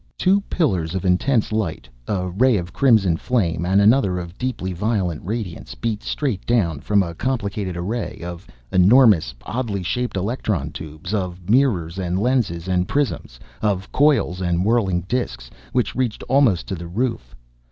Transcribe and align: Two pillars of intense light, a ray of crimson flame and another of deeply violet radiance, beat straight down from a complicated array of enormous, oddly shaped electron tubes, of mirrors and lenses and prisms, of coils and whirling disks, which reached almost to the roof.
Two 0.17 0.41
pillars 0.49 0.95
of 0.95 1.05
intense 1.05 1.51
light, 1.51 1.87
a 2.07 2.27
ray 2.27 2.57
of 2.57 2.73
crimson 2.73 3.17
flame 3.17 3.67
and 3.67 3.79
another 3.79 4.17
of 4.17 4.35
deeply 4.35 4.73
violet 4.73 5.19
radiance, 5.21 5.75
beat 5.75 6.01
straight 6.01 6.43
down 6.47 6.79
from 6.79 7.03
a 7.03 7.13
complicated 7.13 7.77
array 7.77 8.19
of 8.23 8.47
enormous, 8.71 9.35
oddly 9.43 9.83
shaped 9.83 10.17
electron 10.17 10.71
tubes, 10.71 11.13
of 11.13 11.47
mirrors 11.47 11.99
and 11.99 12.17
lenses 12.17 12.67
and 12.67 12.87
prisms, 12.87 13.39
of 13.61 13.91
coils 13.91 14.41
and 14.41 14.65
whirling 14.65 15.01
disks, 15.01 15.51
which 15.71 15.93
reached 15.95 16.23
almost 16.27 16.65
to 16.65 16.73
the 16.73 16.87
roof. 16.87 17.35